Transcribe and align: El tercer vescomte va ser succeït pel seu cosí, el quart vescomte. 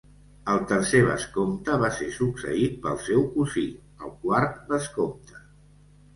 El 0.51 0.61
tercer 0.69 1.01
vescomte 1.09 1.75
va 1.83 1.91
ser 1.97 2.07
succeït 2.15 2.81
pel 2.87 2.99
seu 3.09 3.23
cosí, 3.37 3.67
el 4.07 4.17
quart 4.25 4.59
vescomte. 4.75 5.41